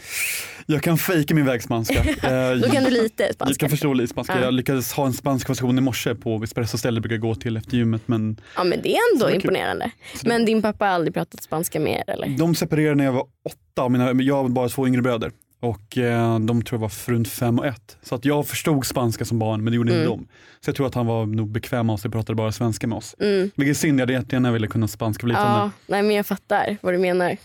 [0.66, 1.94] Jag kan fejka min väg spanska.
[2.24, 3.60] Eh, Då kan du lite Jag spanska.
[3.60, 4.34] kan förstå lite spanska.
[4.40, 4.42] Ja.
[4.46, 7.58] Jag lyckades ha en spansk konversation i morse på Espresso ställe brukar jag gå till
[7.58, 9.92] efter gymmet men Ja men det är ändå det imponerande.
[10.24, 12.28] Men din pappa har aldrig pratat spanska med er eller?
[12.28, 15.32] de separerade när jag var åtta mina, jag har bara två yngre bröder.
[15.60, 17.98] Och eh, de tror jag var runt fem och ett.
[18.04, 20.18] Så att jag förstod spanska som barn men det gjorde inte Mm.
[20.18, 20.28] de.
[20.62, 22.98] Så jag tror att han var nog bekväm med oss och pratade bara svenska med
[22.98, 23.16] oss.
[23.20, 23.52] Mm.
[23.56, 25.60] Vilket är synd, jag hade jättegärna velat kunna spanska flytande.
[25.60, 27.38] Ja, nej men jag fattar vad du menar.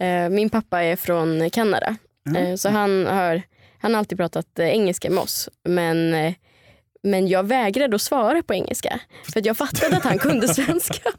[0.00, 1.96] Eh, min pappa är från Kanada.
[2.36, 3.42] Eh, så han har,
[3.78, 5.48] han har alltid pratat eh, engelska med oss.
[5.64, 6.14] Men,
[7.02, 9.00] men jag vägrade att svara på engelska.
[9.32, 11.10] För jag fattade att han kunde svenska.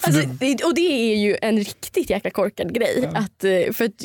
[0.00, 0.22] Alltså,
[0.66, 0.80] och det
[1.12, 3.08] är ju en riktigt jäkla korkad grej.
[3.14, 4.04] Att, eh, för att,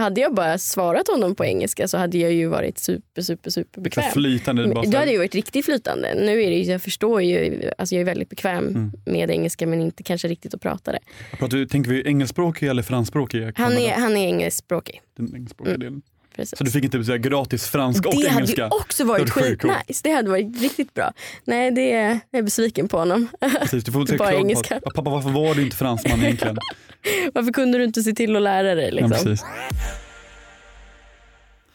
[0.00, 3.80] hade jag bara svarat honom på engelska så hade jag ju varit super super super
[3.80, 4.10] bekväm.
[4.12, 4.68] flytande.
[4.74, 6.14] Bara Då hade jag varit riktigt flytande.
[6.14, 8.92] Nu är det ju, jag förstår ju, alltså jag är väldigt bekväm Mm.
[9.04, 10.98] med engelska men inte kanske riktigt att prata det.
[11.38, 13.52] Pratar, tänker vi engelskspråkig eller franskspråkig?
[13.56, 15.00] Han är, han är engelskspråkig.
[15.16, 15.80] Den engelskspråkiga Mm.
[15.86, 16.02] delen.
[16.36, 16.58] Precis.
[16.58, 18.62] Så du fick inte säga gratis franska och det hade engelska?
[18.62, 20.00] ju också varit skitnice.
[20.02, 21.12] Det hade varit riktigt bra.
[21.44, 23.28] Nej, det är, jag är besviken på honom.
[23.60, 24.76] Precis, du får Bara klart på engelska.
[24.76, 26.58] att, pappa varför var du inte fransman egentligen?
[27.34, 28.88] Varför kunde du inte se till att lära dig?
[28.88, 29.10] Ja, Liksom?
[29.24, 29.44] precis.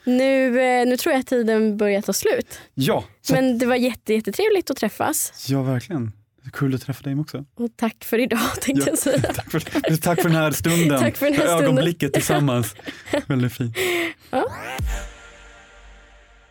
[0.04, 2.60] nu, eh, nu tror jag att tiden börjar ta slut.
[2.74, 5.46] ja, så, Men det var jätte, jättetrevligt att träffas.
[5.50, 6.12] ja verkligen.
[6.54, 7.46] Kul att träffa dig också.
[7.56, 8.90] Och tack för idag tänkte Ja.
[8.90, 9.22] jag säga.
[9.34, 9.60] Tack för,
[9.98, 11.00] tack för den här stunden.
[11.00, 11.66] Tack för den här stunden.
[11.66, 12.76] ögonblicket tillsammans.
[13.28, 13.78] Väldigt fint.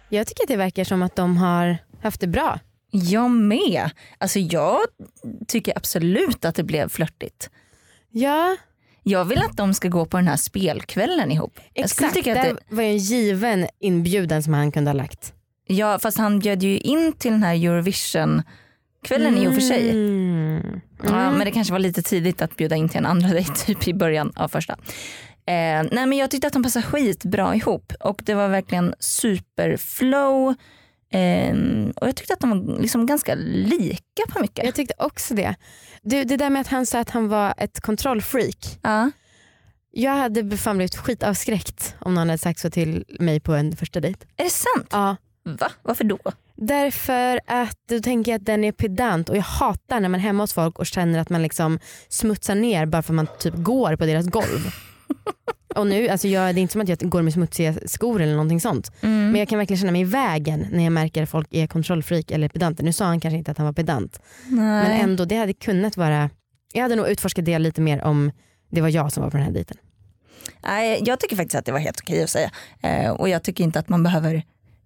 [0.09, 2.59] Jag tycker att det verkar som att de har haft det bra.
[2.91, 3.91] Jag med.
[4.19, 4.79] Alltså jag
[5.49, 7.51] tycker absolut att det blev flörtigt.
[8.11, 8.57] Ja,
[9.03, 11.61] Jag vill att de ska gå på den här spelkvällen ihop.
[11.75, 12.15] Exakt.
[12.15, 15.33] tycka Det var en given inbjudan som han kunde ha lagt.
[15.67, 17.55] ja, fast han bjöd ju in till den här
[19.05, 19.91] Eurovision-kvällen i och för sig.
[19.91, 20.81] Mm.
[21.03, 23.89] Ja, men det kanske var lite tidigt att bjuda in till en andra dejt typ
[23.89, 24.73] i början av första.
[25.47, 30.55] Eh, nej men jag tyckte att de passade skitbra ihop och det var verkligen superflow.
[31.13, 31.57] Eh,
[31.97, 34.65] och jag tyckte att de var liksom ganska lika på mycket.
[34.65, 35.55] Jag tyckte också det.
[36.03, 38.79] Du, det där med att han sa att han var ett kontrollfreak.
[38.83, 39.11] Ja.
[39.93, 44.01] Jag hade fan blivit skitavskräckt om någon hade sagt så till mig på en första
[44.01, 44.27] dejt.
[44.37, 44.89] Är det sant?
[44.91, 45.17] Ja.
[45.45, 45.71] Va?
[45.83, 46.19] Varför då?
[46.63, 50.43] Därför att då tänker att den är pedant och jag hatar när man är hemma
[50.43, 53.97] hos folk och känner att man liksom smutsar ner bara för att man typ går
[53.97, 54.71] på deras golv.
[55.75, 58.33] och nu, alltså jag, det är inte som att jag går med smutsiga skor eller
[58.33, 58.93] någonting sånt.
[59.01, 59.31] Mm.
[59.31, 62.31] Men jag kan verkligen känna mig i vägen när jag märker att folk är kontrollfreak
[62.31, 62.85] eller pedanter.
[62.85, 64.21] Nu sa han kanske inte att han var pedant.
[64.47, 64.89] Nej.
[64.89, 66.31] Men ändå, det hade kunnat vara,
[66.73, 68.33] jag hade nog utforskat det lite mer om
[68.71, 69.77] det var jag som var på den här dejten.
[70.63, 72.51] Nej, jag tycker faktiskt att det var helt okej att säga.
[72.83, 74.43] Eh, och jag tycker inte att man behöver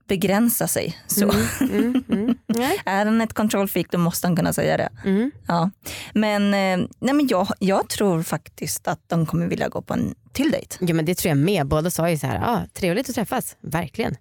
[0.09, 0.99] begränsa sig.
[1.07, 1.33] Så.
[1.61, 2.39] Mm, mm.
[2.47, 2.81] Nej.
[2.87, 4.89] Är han ett kontrollfreak då måste han kunna säga det.
[5.05, 5.31] Mm.
[5.49, 5.71] Ja.
[6.15, 10.15] Men, eh, nej, men jag, jag tror faktiskt att de kommer vilja gå på en
[10.33, 10.77] till dejt.
[10.81, 13.57] Ja men det tror jag med, båda sa ju så här, ah, trevligt att träffas,
[13.61, 14.17] verkligen.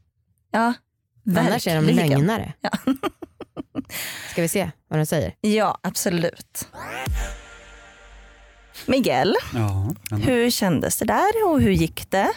[0.52, 0.74] Ja,
[1.38, 2.10] Annars är de verkligen.
[2.10, 2.54] lögnare.
[2.62, 2.69] Ja.
[4.32, 5.36] Ska vi se vad de säger?
[5.41, 6.67] Ja, absolut.
[8.86, 9.89] Miguel, Ja,
[10.24, 12.32] hur kändes det där och hur gick det?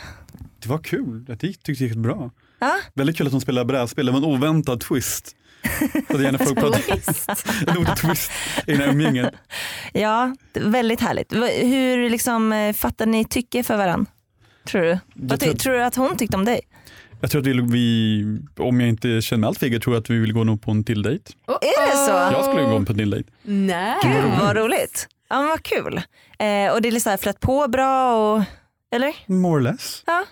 [0.59, 1.25] det var kul.
[1.25, 2.31] Det gick, tyckte jag gick bra.
[2.59, 2.77] Ja.
[2.95, 4.07] Väldigt kul att de spelar brädspel.
[4.07, 5.37] Det var en oväntad twist.
[6.11, 8.31] Så gärna folk oväntad twist
[8.67, 9.35] i den här umgänget.
[9.93, 11.33] Ja, det väldigt härligt.
[11.63, 14.11] Hur liksom, eh, fattar ni tycke för varandra?
[14.67, 14.99] Tror du?
[15.15, 16.61] Vad tror- tror du att hon tyckte om dig?
[17.21, 20.11] Jag tror att vi, vi, om jag inte känner mig allt för tror jag att
[20.11, 21.33] vi vill gå nog på en till dejt.
[21.47, 22.13] Är det så?
[22.13, 23.31] Jag skulle gå på en till dejt.
[23.43, 23.95] Nej.
[24.03, 25.09] Gud vad roligt.
[25.29, 25.97] Ja men vad kul.
[26.39, 28.43] Eh, och det är liksom så här flöt på bra och,
[28.91, 29.15] eller?
[29.27, 30.03] More or less.
[30.07, 30.25] Ja.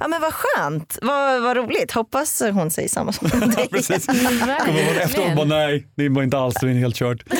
[0.00, 1.92] Ja men vad skönt, vad, vad roligt.
[1.92, 3.68] Hoppas hon säger samma sak om dig.
[3.68, 4.06] Precis.
[4.06, 7.22] Kommer man efteråt bara nej, det var inte alls, det är helt kört.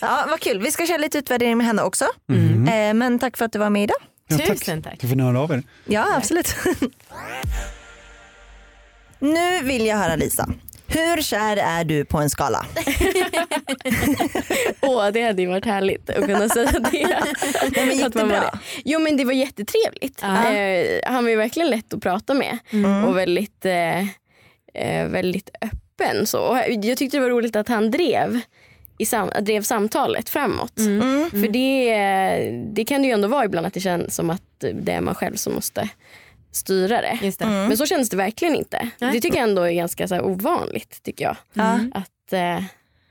[0.00, 2.04] Ja, vad kul, vi ska köra lite utvärdering med henne också.
[2.28, 2.68] Mm.
[2.68, 3.96] Eh, men tack för att du var med idag.
[4.28, 5.00] Ja, Tusen tack.
[5.00, 5.62] Du får höra av er.
[5.84, 6.56] Ja absolut.
[9.18, 10.48] nu vill jag höra Lisa.
[10.92, 12.66] Hur kär är du på en skala?
[14.80, 17.18] Åh, det hade ju varit härligt att kunna säga det.
[17.76, 18.26] men gick det bra?
[18.26, 18.58] det.
[18.84, 20.18] Jo men det var jättetrevligt.
[20.22, 20.52] Ja.
[20.52, 23.04] Eh, han var ju verkligen lätt att prata med Mm.
[23.04, 24.00] och väldigt, eh,
[24.74, 26.26] eh, väldigt öppen.
[26.26, 26.40] Så.
[26.40, 28.40] Och jag tyckte det var roligt att han drev,
[28.98, 30.78] i sam drev samtalet framåt.
[30.78, 31.30] Mm.
[31.30, 31.94] För det,
[32.74, 34.42] det kan det ju ändå vara ibland att det känns som att
[34.74, 35.88] det är man själv som måste
[36.52, 37.18] styra det.
[37.22, 37.46] Just det.
[37.46, 38.90] Men så känns det verkligen inte.
[39.00, 39.12] Nej.
[39.12, 41.02] Det tycker jag ändå är ganska så här, ovanligt.
[41.02, 41.36] tycker jag.
[41.52, 42.64] Ja, Att, eh,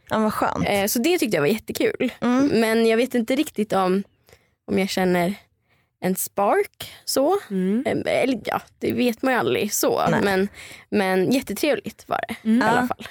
[0.10, 0.66] ja vad skönt.
[0.70, 2.12] Eh, Så det tyckte jag var jättekul.
[2.22, 2.48] Mm.
[2.48, 4.04] Men jag vet inte riktigt om,
[4.68, 5.34] om jag känner
[6.02, 7.40] en spark så.
[7.50, 7.84] Mm.
[8.06, 10.08] Eller ja, det vet man ju aldrig så.
[10.10, 10.22] Nej.
[10.24, 10.48] Men,
[10.90, 12.66] men jättetrevligt var det i Ja.
[12.66, 13.08] alla fall.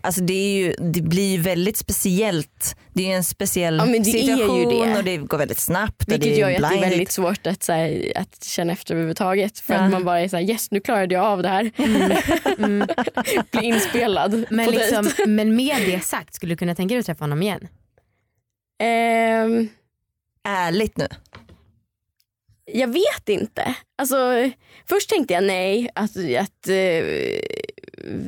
[0.00, 2.76] Alltså det, är ju, det blir ju väldigt speciellt.
[2.92, 4.96] Det är ju en speciell Ja, det situation det.
[4.98, 6.02] och det går väldigt snabbt.
[6.02, 8.94] och Vilket det gör att det är väldigt svårt att, så här, att känna efter
[8.94, 9.58] överhuvudtaget.
[9.58, 9.80] För Ja.
[9.80, 11.62] att man bara är så här, yes nu klarade jag av det här.
[13.50, 17.22] Bli inspelad Men, liksom, men med det sagt, skulle du kunna tänka dig att träffa
[17.24, 17.68] honom igen?
[18.82, 19.68] Ehm,
[20.48, 21.06] Ärligt nu.
[22.64, 23.74] Jag vet inte.
[23.98, 24.16] Alltså,
[24.88, 27.04] först tänkte jag nej, att, att eh,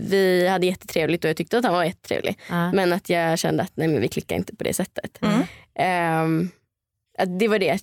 [0.08, 2.38] vi hade jättetrevligt och jag tyckte att han var jättetrevlig.
[2.48, 2.72] Ja.
[2.72, 5.18] Men att jag kände att nej, men vi klickar inte på det sättet.
[5.22, 5.40] Mm.
[5.78, 6.50] Ehm,
[7.18, 7.80] att det var det jag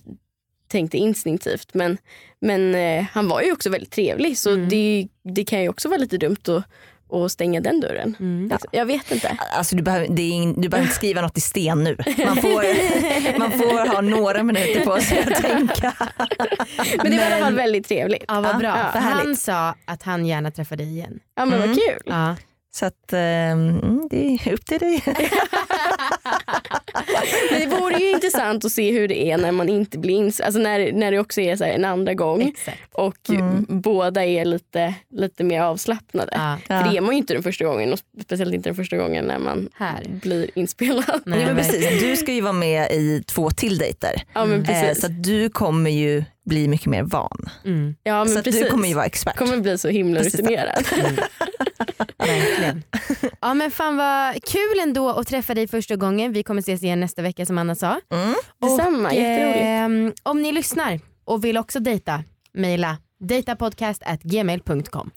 [0.68, 1.74] tänkte instinktivt.
[1.74, 1.98] Men,
[2.40, 4.68] men eh, han var ju också väldigt trevlig så Mm.
[4.68, 6.64] det, det kan ju också vara lite dumt att,
[7.12, 8.16] och stänga den dörren.
[8.50, 8.68] Liksom.
[8.72, 9.36] Jag vet inte.
[9.56, 11.96] Alltså du, behöver, det är ing, du behöver inte skriva något i sten nu.
[12.26, 15.92] Man får, man får ha några minuter på sig att tänka.
[16.96, 18.24] Men det var i alla fall väldigt trevligt.
[18.28, 18.68] Ja vad bra.
[18.94, 19.40] Ja, han härligt.
[19.40, 21.18] sa att han gärna träffar dig igen.
[21.36, 21.68] Ja men Mm.
[21.68, 22.02] vad kul.
[22.06, 22.36] Ja.
[22.74, 25.02] Så att, ehm, det är upp till dig.
[27.50, 30.42] Men det vore ju intressant att se hur det är när man inte blir ins-
[30.44, 32.78] alltså när, när det också är så här en andra gång Exakt.
[32.92, 33.16] och
[33.68, 36.32] båda är lite, lite mer avslappnade.
[36.32, 36.58] Ja.
[36.66, 39.24] För det är man ju inte den första gången och speciellt inte den första gången
[39.24, 40.04] när man Här.
[40.08, 41.20] blir inspelad.
[41.26, 42.00] Nej, Ja, men precis.
[42.00, 44.22] Du ska ju vara med i två till dejter.
[44.32, 45.00] Ja men Eh, precis.
[45.00, 47.48] så att du kommer ju bli mycket mer van.
[47.64, 48.62] Mm, ja, så men att precis.
[48.62, 49.36] du kommer ju vara expert.
[49.36, 50.40] kommer bli så himla Precis.
[50.40, 50.84] rutinerad.
[52.18, 52.82] verkligen.
[53.40, 56.32] Ja men fan vad kul ändå att träffa dig första gången.
[56.32, 58.00] Vi kommer ses igen nästa vecka som Anna sa.
[58.14, 58.34] Mm.
[58.60, 59.58] Detsamma, Och, jätteroligt.
[59.64, 62.24] ehm, om ni lyssnar och vill också dejta,
[62.54, 65.10] mejla datapodcast@gmail.com.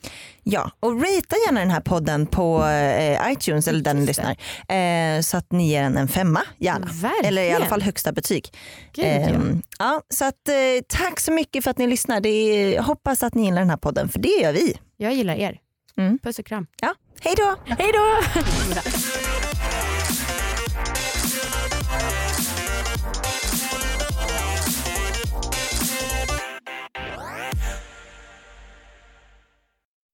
[0.43, 4.31] Ja, och ratea gärna den här podden på eh, iTunes eller där ni lyssnar.
[4.75, 6.85] Eh, så att ni ger den en femma gärna.
[6.85, 7.25] Verkligen.
[7.25, 8.49] Eller i alla fall högsta betyg.
[8.93, 9.29] Gud, ja.
[9.79, 10.53] Ja, så att, eh,
[10.87, 12.21] tack så mycket för att ni lyssnar.
[12.21, 14.77] Det är, hoppas att ni gillar den här podden för det gör vi.
[14.97, 15.57] Jag gillar er.
[15.97, 16.19] Mm.
[16.19, 16.67] Puss och kram.
[16.81, 17.55] Ja, hej då!
[17.65, 18.15] Hej då!